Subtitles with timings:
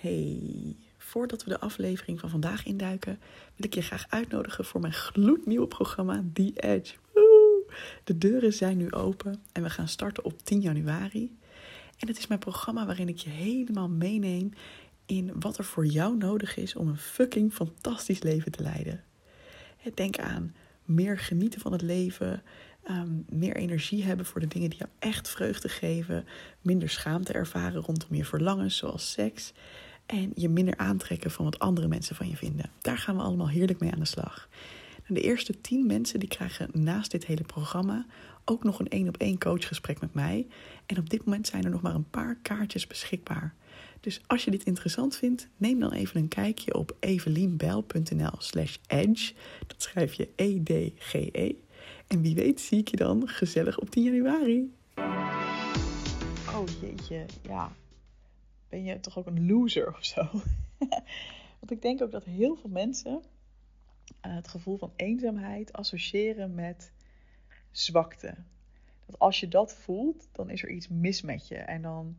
[0.00, 3.18] Hey, voordat we de aflevering van vandaag induiken,
[3.56, 6.94] wil ik je graag uitnodigen voor mijn gloednieuwe programma The Edge.
[8.04, 11.38] De deuren zijn nu open en we gaan starten op 10 januari.
[11.98, 14.52] En het is mijn programma waarin ik je helemaal meeneem
[15.06, 19.04] in wat er voor jou nodig is om een fucking fantastisch leven te leiden.
[19.94, 20.54] Denk aan
[20.84, 22.42] meer genieten van het leven,
[22.84, 26.24] Ehm, meer energie hebben voor de dingen die jou echt vreugde geven,
[26.60, 29.52] minder schaamte ervaren rondom je verlangens, zoals seks,
[30.10, 32.70] en je minder aantrekken van wat andere mensen van je vinden.
[32.80, 34.48] Daar gaan we allemaal heerlijk mee aan de slag.
[35.06, 38.06] de eerste tien mensen die krijgen naast dit hele programma
[38.44, 40.46] ook nog een één op één coachgesprek met mij.
[40.86, 43.54] En op dit moment zijn er nog maar een paar kaartjes beschikbaar.
[44.00, 49.32] Dus als je dit interessant vindt, neem dan even een kijkje op evelienbel.nl slash edge.
[49.66, 51.30] Dat schrijf je E-D-G-E.
[51.32, 51.54] -E.
[52.06, 54.72] En wie weet zie ik je dan gezellig op 10 januari.
[56.54, 57.72] Oh jeetje, ja.
[58.70, 60.28] Ben je toch ook een loser of zo?
[61.60, 66.92] Want ik denk ook dat heel veel mensen uh, het gevoel van eenzaamheid associëren met
[67.70, 68.34] zwakte.
[69.06, 71.56] Dat als je dat voelt, dan is er iets mis met je.
[71.56, 72.18] En dan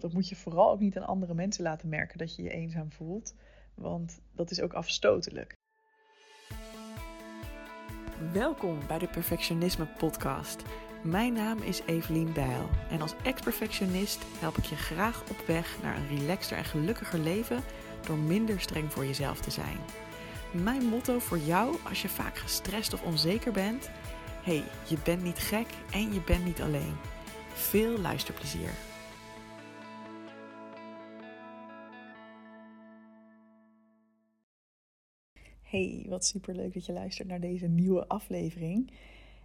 [0.00, 2.92] dat moet je vooral ook niet aan andere mensen laten merken dat je je eenzaam
[2.92, 3.34] voelt.
[3.74, 5.56] Want dat is ook afstotelijk.
[8.32, 10.62] Welkom bij de Perfectionisme Podcast.
[11.02, 15.96] Mijn naam is Evelien Bijl en als ex-perfectionist help ik je graag op weg naar
[15.96, 17.62] een relaxter en gelukkiger leven
[18.06, 19.76] door minder streng voor jezelf te zijn.
[20.52, 23.90] Mijn motto voor jou als je vaak gestrest of onzeker bent:
[24.42, 26.94] hey, je bent niet gek en je bent niet alleen.
[27.52, 28.70] Veel luisterplezier.
[35.62, 38.90] Hey, wat super leuk dat je luistert naar deze nieuwe aflevering.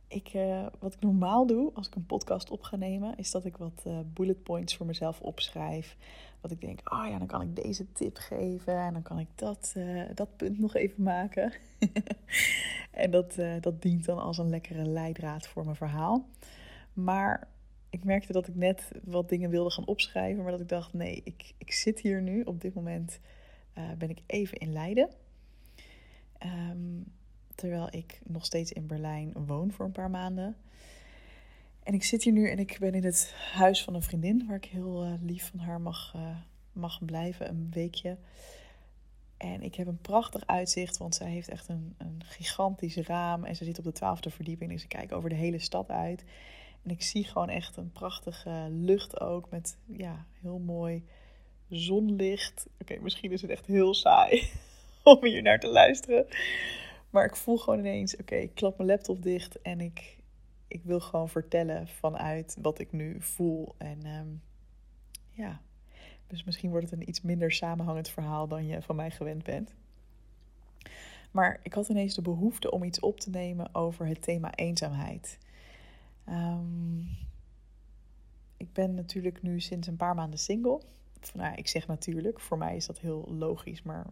[0.07, 3.45] Ik, uh, wat ik normaal doe als ik een podcast op ga nemen, is dat
[3.45, 5.97] ik wat uh, bullet points voor mezelf opschrijf.
[6.41, 9.27] Wat ik denk, oh ja, dan kan ik deze tip geven en dan kan ik
[9.35, 11.53] dat, uh, dat punt nog even maken.
[12.91, 16.25] en dat, dat dient dan als een lekkere leidraad voor mijn verhaal.
[16.93, 17.47] Maar
[17.89, 21.21] ik merkte dat ik net wat dingen wilde gaan opschrijven, maar dat ik dacht, nee,
[21.23, 22.41] ik, ik zit hier nu.
[22.41, 23.19] Op dit moment
[23.97, 25.09] ben ik even in Leiden.
[26.43, 27.01] Ehm,
[27.55, 30.55] terwijl ik nog steeds in Berlijn woon voor een paar maanden.
[31.83, 34.55] En ik zit hier nu en ik ben in het huis van een vriendin, waar
[34.55, 36.21] ik heel uh, lief van haar mag, uh,
[36.71, 38.17] mag blijven, een weekje.
[39.37, 43.43] En ik heb een prachtig uitzicht, want zij heeft echt een, een gigantisch raam.
[43.43, 46.23] En ze zit op de twaalfde verdieping, dus ik kijk over de hele stad uit.
[46.83, 51.03] En ik zie gewoon echt een prachtige lucht ook, met ja, heel mooi
[51.69, 52.67] zonlicht.
[52.81, 54.49] Oké, misschien is het echt heel saai.
[55.03, 56.25] om hier naar te luisteren.
[57.13, 60.17] Maar ik voel gewoon ineens, oké, ik klap mijn laptop dicht en ik,
[60.67, 63.75] ik wil gewoon vertellen vanuit wat ik nu voel.
[63.77, 64.41] En um,
[65.31, 65.61] ja,
[66.27, 69.73] dus misschien wordt het een iets minder samenhangend verhaal dan je van mij gewend bent.
[71.31, 75.37] Maar ik had ineens de behoefte om iets op te nemen over het thema eenzaamheid.
[76.29, 77.07] Um,
[78.57, 80.81] ik ben natuurlijk nu sinds een paar maanden single.
[81.33, 84.05] Nou, ik zeg natuurlijk, voor mij is dat heel logisch, maar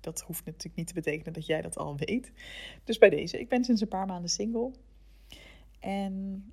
[0.00, 2.32] dat hoeft natuurlijk niet te betekenen dat jij dat al weet.
[2.84, 4.70] Dus bij deze, ik ben sinds een paar maanden single.
[5.78, 6.44] En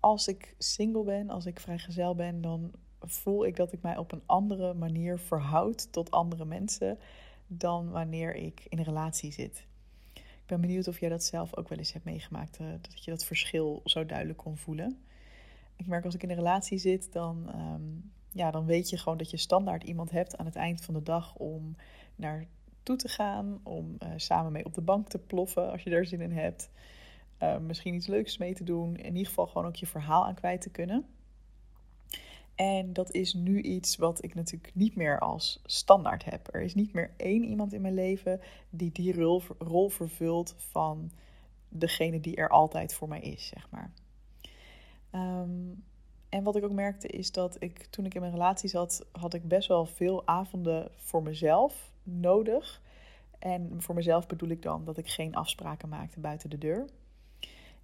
[0.00, 4.12] als ik single ben, als ik vrijgezel ben, dan voel ik dat ik mij op
[4.12, 6.98] een andere manier verhoud tot andere mensen
[7.46, 9.66] dan wanneer ik in een relatie zit.
[10.14, 13.10] Ik ben benieuwd of jij dat zelf ook wel eens hebt meegemaakt, eh, dat je
[13.10, 14.98] dat verschil zo duidelijk kon voelen.
[15.76, 17.82] Ik merk als ik in een relatie zit, dan, ehm,
[18.32, 21.02] ja, dan weet je gewoon dat je standaard iemand hebt aan het eind van de
[21.02, 21.76] dag om
[22.20, 22.46] naar
[22.82, 23.60] toe te gaan.
[23.62, 26.70] Om uh, samen mee op de bank te ploffen als je daar zin in hebt.
[27.42, 28.96] Uh, misschien iets leuks mee te doen.
[28.96, 31.06] In ieder geval gewoon ook je verhaal aan kwijt te kunnen.
[32.54, 36.54] En dat is nu iets wat ik natuurlijk niet meer als standaard heb.
[36.54, 41.10] Er is niet meer één iemand in mijn leven die die rol, rol vervult van
[41.68, 43.92] degene die er altijd voor mij is, zeg maar.
[45.12, 45.84] Um,
[46.28, 49.34] en wat ik ook merkte is dat ik toen ik in mijn relatie zat, had
[49.34, 52.82] ik best wel veel avonden voor mezelf nodig.
[53.38, 56.84] En voor mezelf bedoel ik dan dat ik geen afspraken maakte buiten de deur.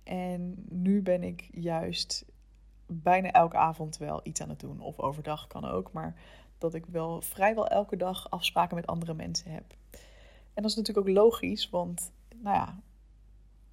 [0.02, 2.24] En nu ben ik juist
[2.86, 4.80] bijna elke avond wel iets aan het doen.
[4.80, 5.92] Of overdag kan ook.
[5.92, 6.14] Maar
[6.58, 9.74] dat ik wel vrijwel elke dag afspraken met andere mensen heb.
[10.54, 12.80] En dat is natuurlijk ook logisch, want nou ja,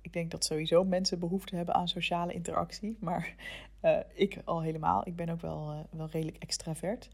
[0.01, 2.97] ik denk dat sowieso mensen behoefte hebben aan sociale interactie.
[2.99, 3.35] Maar
[3.81, 5.07] uh, ik al helemaal.
[5.07, 7.09] Ik ben ook wel, uh, wel redelijk extravert.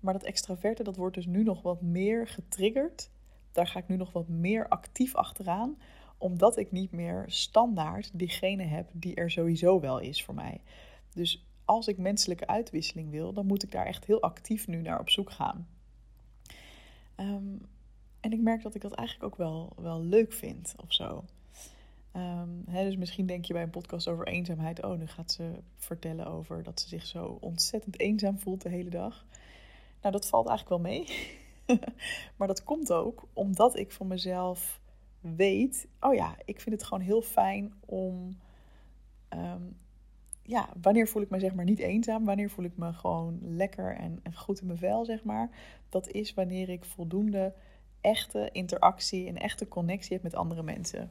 [0.00, 3.10] Maar dat extraverte, dat wordt dus nu nog wat meer getriggerd.
[3.52, 5.78] Daar ga ik nu nog wat meer actief achteraan.
[6.18, 10.60] Omdat ik niet meer standaard diegene heb die er sowieso wel is voor mij.
[11.14, 15.00] Dus als ik menselijke uitwisseling wil, dan moet ik daar echt heel actief nu naar
[15.00, 15.68] op zoek gaan.
[17.14, 17.56] Ehm,
[18.20, 21.24] en ik merk dat ik dat eigenlijk ook wel, wel leuk vind of zo.
[22.12, 26.26] Ehm, dus misschien denk je bij een podcast over eenzaamheid, oh, nu gaat ze vertellen
[26.26, 29.26] over dat ze zich zo ontzettend eenzaam voelt de hele dag.
[30.00, 31.06] Nou, dat valt eigenlijk wel mee.
[32.36, 34.80] maar dat komt ook omdat ik van mezelf
[35.20, 38.38] weet, oh ja, ik vind het gewoon heel fijn om,
[39.28, 39.62] ehm,
[40.42, 43.96] ja, wanneer voel ik me zeg maar niet eenzaam, wanneer voel ik me gewoon lekker
[43.96, 45.50] en, goed in mijn vel, zeg maar.
[45.88, 47.54] Dat is wanneer ik voldoende
[48.00, 51.10] echte interactie en echte connectie heb met andere mensen.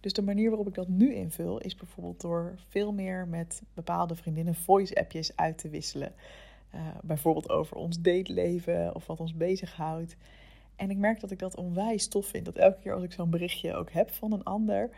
[0.00, 4.16] Dus de manier waarop ik dat nu invul is bijvoorbeeld door veel meer met bepaalde
[4.16, 6.12] vriendinnen voice-appjes uit te wisselen.
[6.74, 10.16] Uh, bijvoorbeeld over ons dateleven of wat ons bezighoudt.
[10.76, 12.44] En ik merk dat ik dat onwijs tof vind.
[12.44, 14.90] Dat elke keer als ik zo'n berichtje ook heb van een ander,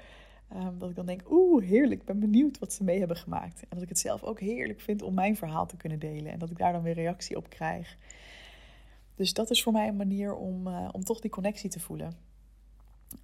[0.57, 3.61] um, dat ik dan denk, oeh, heerlijk, ik ben benieuwd wat ze mee hebben gemaakt.
[3.61, 6.33] En dat ik het zelf ook heerlijk vind om mijn verhaal te kunnen delen.
[6.33, 7.97] En dat ik daar dan weer reactie op krijg.
[9.15, 12.13] Dus dat is voor mij een manier om, uh, om toch die connectie te voelen.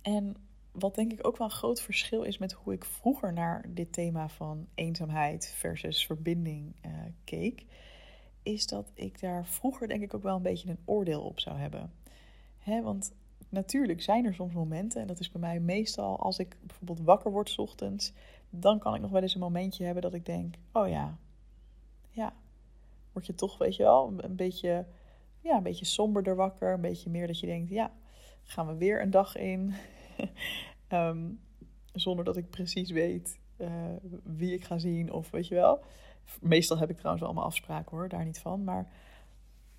[0.02, 0.37] En
[0.73, 3.93] wat denk ik ook wel een groot verschil is met hoe ik vroeger naar dit
[3.93, 6.93] thema van eenzaamheid versus verbinding uh,
[7.25, 7.64] keek,
[8.44, 11.58] is dat ik daar vroeger denk ik ook wel een beetje een oordeel op zou
[11.58, 11.93] hebben.
[12.58, 13.12] Hè, want
[13.49, 17.31] natuurlijk zijn er soms momenten, en dat is bij mij meestal als ik bijvoorbeeld wakker
[17.31, 18.12] word s ochtends,
[18.50, 21.19] dan kan ik nog wel eens een momentje hebben dat ik denk, oh ja,
[22.11, 22.35] ja,
[23.12, 24.87] word je toch, weet je wel, een beetje,
[25.40, 27.93] ja, een beetje somberder wakker, een beetje meer dat je denkt, ja,
[28.43, 29.75] gaan we weer een dag in.
[30.88, 31.31] Ehm,
[31.93, 33.69] zonder dat ik precies weet uh,
[34.23, 35.81] wie ik ga zien of weet je wel.
[36.41, 38.65] Meestal heb ik trouwens allemaal afspraken hoor, daar niet van.
[38.65, 38.88] Maar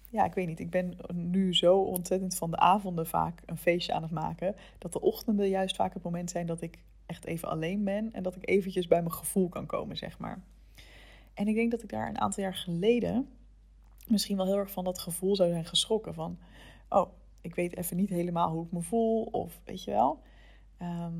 [0.09, 0.59] ja, ik weet niet.
[0.59, 4.55] Ik ben nu zo ontzettend van de avonden vaak een feestje aan het maken.
[4.77, 8.13] Dat de ochtenden juist vaak het moment zijn dat ik echt even alleen ben.
[8.13, 10.41] En dat ik eventjes bij mijn gevoel kan komen, zeg maar.
[11.33, 13.29] En ik denk dat ik daar een aantal jaar geleden
[14.07, 16.13] misschien wel heel erg van dat gevoel zou zijn geschrokken.
[16.13, 16.37] Van,
[16.89, 17.11] oh,
[17.41, 19.23] ik weet even niet helemaal hoe ik me voel.
[19.23, 20.21] Of weet je wel.
[20.77, 21.13] Ehm,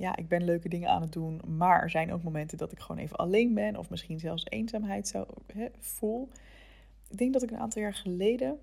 [0.00, 1.40] ja, ik ben leuke dingen aan het doen.
[1.46, 3.76] Maar er zijn ook momenten dat ik gewoon even alleen ben.
[3.76, 5.26] Of misschien zelfs eenzaamheid zou,
[5.78, 6.28] voel.
[7.08, 8.58] Ik denk dat ik een aantal jaar geleden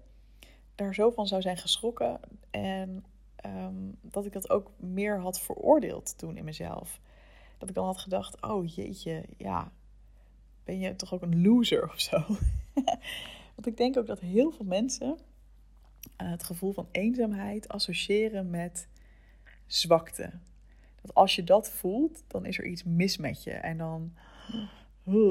[0.75, 2.19] daar zo van zou zijn geschrokken.
[2.49, 3.05] En
[3.35, 6.99] ehm, dat ik dat ook meer had veroordeeld toen in mezelf.
[7.57, 9.71] Dat ik dan had gedacht, oh jeetje, ja,
[10.63, 12.17] ben je toch ook een loser of zo?
[13.55, 15.17] Want ik denk ook dat heel veel mensen
[16.21, 18.87] uh, het gevoel van eenzaamheid associëren met
[19.65, 20.31] zwakte.
[21.13, 23.51] Als je dat voelt, dan is er iets mis met je.
[23.51, 24.13] En dan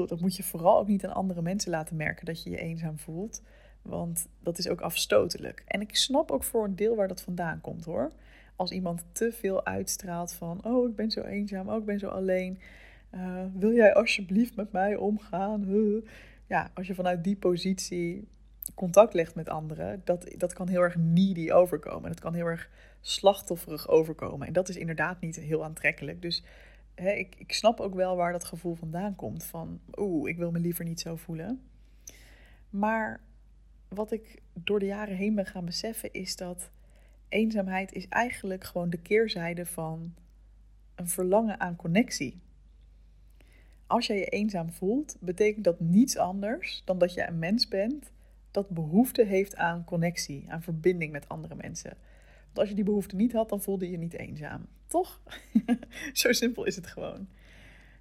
[0.07, 2.97] dat moet je vooral ook niet aan andere mensen laten merken dat je je eenzaam
[2.99, 3.41] voelt.
[3.81, 5.63] Want dat is ook afstotelijk.
[5.67, 8.11] En ik snap ook voor een deel waar dat vandaan komt hoor.
[8.55, 12.07] Als iemand te veel uitstraalt van: Oh, ik ben zo eenzaam, oh, ik ben zo
[12.07, 12.59] alleen.
[13.13, 15.65] Uh, wil jij alsjeblieft met mij omgaan?
[16.47, 18.27] Ja, als je vanuit die positie
[18.73, 22.09] contact legt met anderen, dat, dat kan heel erg needy overkomen.
[22.09, 22.69] Dat kan heel erg
[23.01, 24.47] slachtofferig overkomen.
[24.47, 26.21] En dat is inderdaad niet heel aantrekkelijk.
[26.21, 26.43] Dus
[26.95, 29.43] hè, ik, ik snap ook wel waar dat gevoel vandaan komt.
[29.43, 31.61] Van, oeh, ik wil me liever niet zo voelen.
[32.69, 33.21] Maar
[33.87, 36.69] wat ik door de jaren heen ben gaan beseffen, is dat
[37.29, 40.13] eenzaamheid is eigenlijk gewoon de keerzijde van
[40.95, 42.39] een verlangen aan connectie.
[43.87, 48.11] Als jij je eenzaam voelt, betekent dat niets anders dan dat je een mens bent
[48.57, 51.97] dat behoefte heeft aan connectie, aan verbinding met andere mensen.
[52.45, 54.67] Want als je die behoefte niet had, dan voelde je je niet eenzaam.
[54.87, 55.21] Toch?
[56.13, 57.27] zo simpel is het gewoon.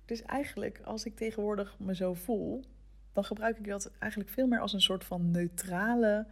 [0.05, 2.65] Dus eigenlijk, als ik tegenwoordig me zo voel,
[3.13, 6.27] dan gebruik ik dat eigenlijk veel meer als een soort van neutrale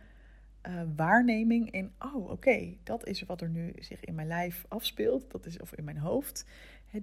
[0.66, 5.30] uh, waarneming in, oh oké, dat is wat er nu zich in mijn lijf afspeelt,
[5.30, 6.46] dat is, of in mijn hoofd.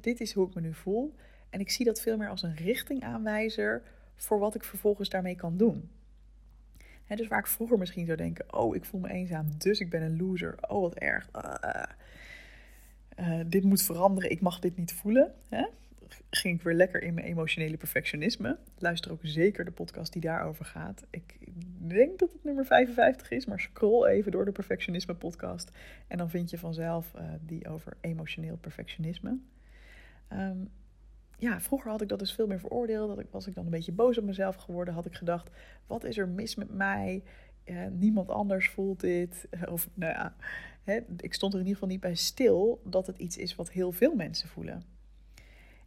[0.02, 1.16] dit is hoe ik me nu voel.
[1.50, 3.84] En ik zie dat veel meer als een richtingaanwijzer
[4.16, 5.90] voor wat ik vervolgens daarmee kan doen
[7.16, 10.02] dus waar ik vroeger misschien zou denken: oh, ik voel me eenzaam, dus ik ben
[10.02, 10.56] een loser.
[10.68, 11.30] Oh, wat erg.
[13.20, 15.34] Uh, dit moet veranderen, ik mag dit niet voelen.
[15.50, 15.66] Hè?
[16.30, 18.58] Ging ik weer lekker in mijn emotionele perfectionisme.
[18.78, 21.06] Luister ook zeker de podcast die daarover gaat.
[21.10, 21.38] Ik
[21.78, 25.72] denk dat het nummer 55 is, maar scroll even door de perfectionisme podcast.
[26.08, 29.38] En dan vind je vanzelf uh, die over emotioneel perfectionisme.
[30.34, 30.70] Um,
[31.42, 33.08] ja, vroeger had ik dat dus veel meer veroordeeld.
[33.08, 34.94] Dat ik, was ik dan een beetje boos op mezelf geworden.
[34.94, 35.50] Had ik gedacht,
[35.88, 37.24] wat is er mis met mij?
[37.92, 39.48] niemand anders voelt dit.
[39.70, 40.36] Of nou ja,
[40.84, 43.72] hè, ik stond er in ieder geval niet bij stil dat het iets is wat
[43.72, 44.84] heel veel mensen voelen.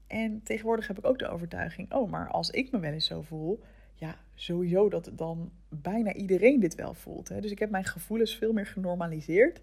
[0.06, 3.22] En tegenwoordig heb ik ook de overtuiging, oh, maar als ik me wel eens zo
[3.22, 3.62] voel,
[3.94, 7.28] ja, sowieso dat dan bijna iedereen dit wel voelt.
[7.28, 7.40] Hè?
[7.40, 9.60] Dus ik heb mijn gevoelens veel meer genormaliseerd.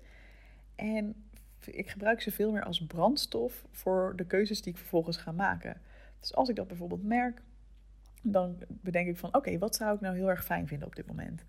[0.75, 1.15] En
[1.65, 5.81] ik gebruik ze veel meer als brandstof voor de keuzes die ik vervolgens ga maken.
[6.19, 7.41] Dus als ik dat bijvoorbeeld merk,
[8.21, 11.07] dan bedenk ik van oké, wat zou ik nou heel erg fijn vinden op dit
[11.07, 11.43] moment?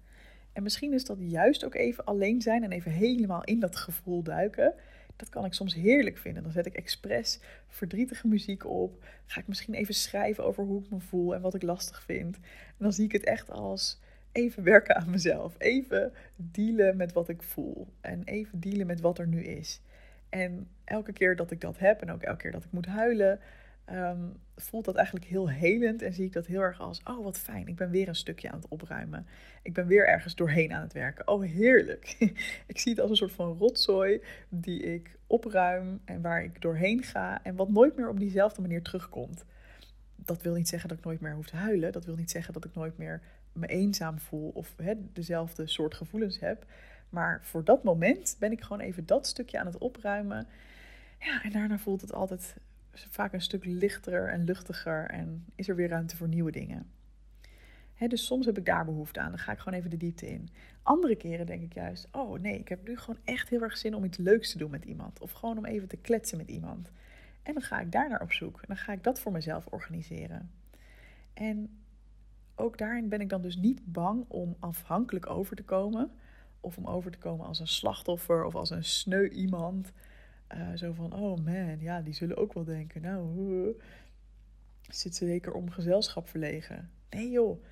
[0.53, 4.23] En misschien is dat juist ook even alleen zijn en even helemaal in dat gevoel
[4.23, 4.75] duiken.
[5.17, 6.43] Dat kan ik soms heerlijk vinden.
[6.43, 9.05] Dan zet ik expres verdrietige muziek op.
[9.27, 12.37] Ga ik misschien even schrijven over hoe ik me voel en wat ik lastig vind.
[12.37, 14.01] En dan zie ik het echt als
[14.33, 15.55] even werken aan mezelf.
[15.59, 17.87] Even dealen met wat ik voel.
[18.01, 19.81] En even dealen met wat er nu is.
[20.33, 23.41] En elke keer dat ik dat heb en ook elke keer dat ik moet huilen,
[23.85, 27.39] Ehm, voelt dat eigenlijk heel helend en zie ik dat heel erg als: oh wat
[27.39, 29.27] fijn, ik ben weer een stukje aan het opruimen.
[29.63, 31.29] Ik ben weer ergens doorheen aan het werken.
[31.29, 32.17] Oh heerlijk.
[32.73, 37.03] ik zie het als een soort van rotzooi die ik opruim en waar ik doorheen
[37.03, 39.45] ga en wat nooit meer op diezelfde manier terugkomt.
[40.17, 41.93] Dat wil niet zeggen dat ik nooit meer hoef te huilen.
[41.93, 43.23] Dat wil niet zeggen dat ik nooit meer
[43.53, 44.75] me eenzaam voel of
[45.13, 46.67] dezelfde soort gevoelens heb.
[47.13, 50.47] Maar voor dat moment ben ik gewoon even dat stukje aan het opruimen.
[51.19, 52.57] Ja, en daarna voelt het altijd
[52.93, 56.91] vaak een stuk lichter en luchtiger en is er weer ruimte voor nieuwe dingen.
[58.09, 59.31] dus soms heb ik daar behoefte aan.
[59.31, 60.49] Dan ga ik gewoon even de diepte in.
[60.83, 63.95] Andere keren denk ik juist: oh nee, ik heb nu gewoon echt heel erg zin
[63.95, 65.21] om iets leuks te doen met iemand.
[65.21, 66.91] Of gewoon om even te kletsen met iemand.
[67.43, 68.57] En dan ga ik daar naar op zoek.
[68.57, 70.51] En dan ga ik dat voor mezelf organiseren.
[71.35, 71.83] En
[72.55, 76.11] ook daarin ben ik dan dus niet bang om afhankelijk over te komen.
[76.65, 79.93] Of om over te komen als een slachtoffer of als een sneu iemand.
[80.55, 83.69] Uh, zo van, oh man, ja, die zullen ook wel denken, nou, uh,
[84.89, 86.91] zit ze zeker om gezelschap verlegen.
[87.11, 87.65] Nee joh,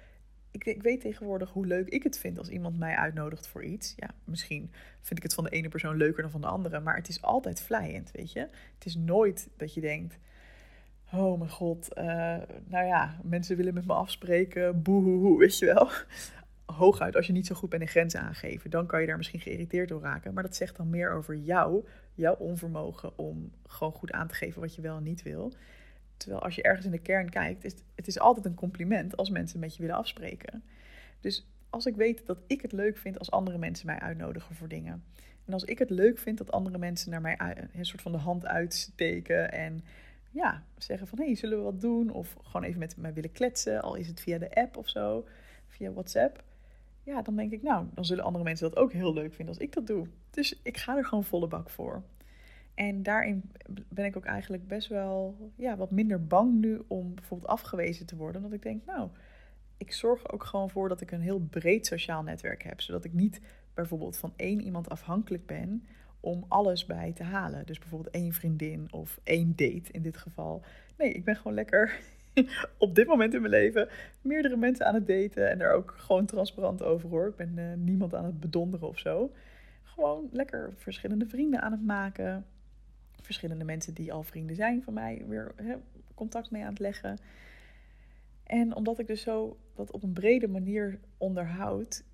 [0.50, 3.94] ik, ik, weet tegenwoordig hoe leuk ik het vind als iemand mij uitnodigt voor iets.
[3.97, 6.97] Ja, misschien vind ik het van de ene persoon leuker dan van de andere, maar
[6.97, 8.40] het is altijd vlijend, weet je.
[8.75, 10.18] Het is nooit dat je denkt,
[11.12, 12.04] oh mijn god, uh,
[12.64, 15.88] nou ja, mensen willen met me afspreken, boehoehoe, weet je wel
[16.72, 19.40] hooguit als je niet zo goed bent in grenzen aangeven, dan kan je daar misschien
[19.40, 20.34] geïrriteerd door raken.
[20.34, 21.84] Maar dat zegt dan meer over jou,
[22.14, 25.52] jouw onvermogen om gewoon goed aan te geven wat je wel en niet wil.
[26.16, 29.30] Terwijl als je ergens in de kern kijkt, is het is altijd een compliment als
[29.30, 30.62] mensen met je willen afspreken.
[31.20, 34.68] Dus als ik weet dat ik het leuk vind als andere mensen mij uitnodigen voor
[34.68, 35.04] dingen.
[35.46, 37.38] En als ik het leuk vind dat andere mensen naar mij
[37.72, 39.84] een soort van de hand uitsteken en
[40.30, 42.10] ja, zeggen van hé, hey, zullen we wat doen?
[42.10, 45.26] Of gewoon even met mij willen kletsen, al is het via de app of zo,
[45.68, 46.42] via WhatsApp
[47.02, 49.64] ja, dan denk ik, nou, dan zullen andere mensen dat ook heel leuk vinden als
[49.64, 50.07] ik dat doe.
[50.30, 52.02] Dus ik ga er gewoon volle bak voor.
[52.75, 53.50] En daarin
[53.88, 58.16] ben ik ook eigenlijk best wel ja, wat minder bang nu om bijvoorbeeld afgewezen te
[58.16, 58.42] worden.
[58.42, 59.09] Dat ik denk, nou,
[59.76, 62.80] ik zorg ook gewoon voor dat ik een heel breed sociaal netwerk heb.
[62.80, 63.40] Zodat ik niet
[63.75, 65.87] bijvoorbeeld van één iemand afhankelijk ben
[66.21, 67.66] om alles bij te halen.
[67.66, 70.62] Dus bijvoorbeeld één vriendin of één date in dit geval.
[70.97, 72.00] Nee, ik ben gewoon lekker
[72.78, 73.88] op dit moment in mijn leven
[74.23, 77.28] meerdere mensen aan het daten en daar ook gewoon transparant over hoor.
[77.28, 79.32] Ik ben uh, niemand aan het bedonderen of zo.
[79.82, 82.47] Gewoon lekker verschillende vrienden aan het maken.
[83.23, 85.54] Verschillende mensen die al vrienden zijn van mij weer
[86.14, 87.18] contact mee aan het leggen.
[88.44, 92.04] En omdat ik dus zo dat op een brede manier onderhoud,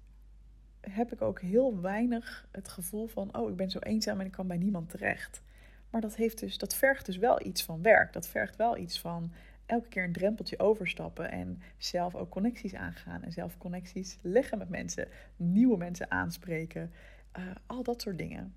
[0.81, 4.33] heb ik ook heel weinig het gevoel van: oh, ik ben zo eenzaam en ik
[4.33, 5.43] kan bij niemand terecht.
[5.91, 8.13] Maar dat, heeft dus, dat vergt dus wel iets van werk.
[8.13, 9.33] Dat vergt wel iets van
[9.67, 14.69] elke keer een drempeltje overstappen en zelf ook connecties aangaan en zelf connecties leggen met
[14.69, 16.93] mensen, nieuwe mensen aanspreken,
[17.39, 18.55] uh, al dat soort dingen.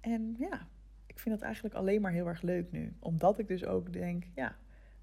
[0.00, 0.66] En ja,
[1.06, 4.24] ik vind dat eigenlijk alleen maar heel erg leuk nu, omdat ik dus ook denk,
[4.34, 4.56] ja,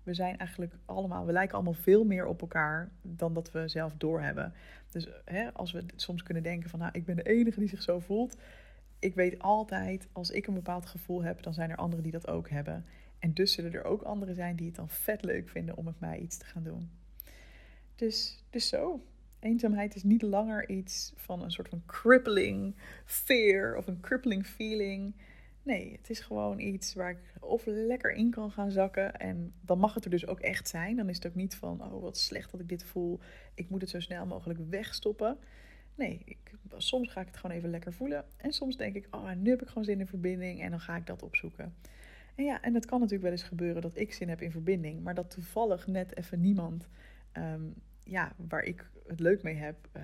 [0.04, 3.94] we zijn eigenlijk allemaal, we lijken allemaal veel meer op elkaar dan dat we zelf
[3.98, 4.54] doorhebben.
[4.90, 7.82] Dus hè, als we soms kunnen denken van, nou, ik ben de enige die zich
[7.82, 8.38] zo voelt.
[9.00, 12.28] Ik weet altijd, als ik een bepaald gevoel heb, dan zijn er anderen die dat
[12.28, 12.86] ook hebben.
[13.20, 16.00] En dus zullen er ook anderen zijn die het dan vet leuk vinden om met
[16.00, 16.90] mij iets te gaan doen.
[17.96, 19.02] Dus, dus zo.
[19.40, 25.16] Eenzaamheid is niet langer iets van een soort van crippling fear of een crippling feeling.
[25.64, 29.16] Nee, het is gewoon iets waar ik of lekker in kan gaan zakken.
[29.16, 30.96] En dan mag het er dus ook echt zijn.
[30.96, 33.20] Dan is het ook niet van, oh wat slecht dat ik dit voel.
[33.54, 35.38] Ik moet het zo snel mogelijk wegstoppen.
[35.96, 36.38] Nee, ik,
[36.78, 38.26] soms ga ik het gewoon even lekker voelen.
[38.38, 40.62] En soms denk ik, oh nu heb ik gewoon zin in verbinding.
[40.62, 41.76] En dan ga ik dat opzoeken.
[42.38, 45.04] En ja, en het kan natuurlijk wel eens gebeuren dat ik zin heb in verbinding,
[45.04, 46.88] maar dat toevallig net even niemand
[47.32, 47.62] ehm,
[48.04, 50.04] ja, waar ik het leuk mee heb, uh,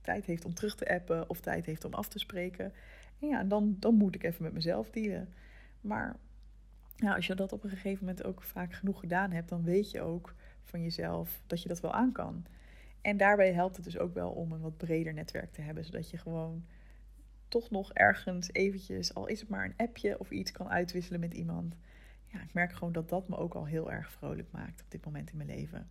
[0.00, 2.72] tijd heeft om terug te appen of tijd heeft om af te spreken.
[3.20, 5.28] En ja, dan, dan moet ik even met mezelf dealen.
[5.80, 6.16] Maar
[6.96, 9.90] ja, als je dat op een gegeven moment ook vaak genoeg gedaan hebt, dan weet
[9.90, 12.44] je ook van jezelf dat je dat wel aan kan.
[13.00, 16.10] En daarbij helpt het dus ook wel om een wat breder netwerk te hebben, zodat
[16.10, 16.64] je gewoon
[17.48, 21.34] toch nog ergens eventjes, al is het maar een appje of iets, kan uitwisselen met
[21.34, 21.76] iemand.
[22.26, 25.04] Ja, ik merk gewoon dat dat me ook al heel erg vrolijk maakt op dit
[25.04, 25.88] moment in mijn leven.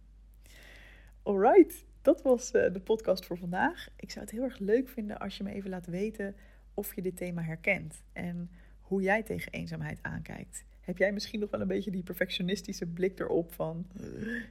[1.24, 3.88] Alright, dat was eh, de podcast voor vandaag.
[3.96, 6.36] Ik zou het heel erg leuk vinden als je me even laat weten
[6.74, 8.50] of je dit thema herkent en
[8.82, 10.66] hoe jij tegen eenzaamheid aankijkt.
[10.82, 13.88] Heb jij misschien nog wel een beetje die perfectionistische blik erop van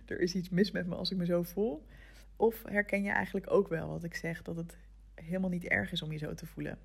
[0.06, 1.86] er is iets mis met me als ik me zo voel?
[2.36, 4.76] Of herken je eigenlijk ook wel wat ik zeg, dat het
[5.14, 6.78] helemaal niet erg is om je zo te voelen?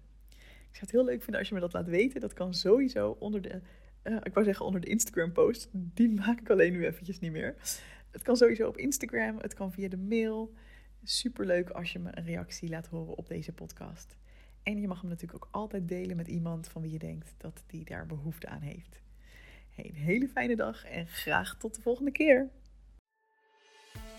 [0.70, 2.22] Ik zou het heel leuk vinden als je me dat laat weten.
[2.22, 3.62] Dat kan sowieso onder de,
[4.04, 5.70] uh, ik wou zeggen onder de Instagram post.
[5.72, 7.56] Die maak ik alleen nu eventjes niet meer.
[8.12, 10.54] Het kan sowieso op Instagram, het kan via de mail.
[11.04, 14.18] Super leuk als je me een reactie laat horen op deze podcast.
[14.64, 17.64] En je mag hem natuurlijk ook altijd delen met iemand van wie je denkt dat
[17.68, 19.02] die daar behoefte aan heeft.
[19.76, 22.50] Een hele fijne dag en graag tot de volgende keer.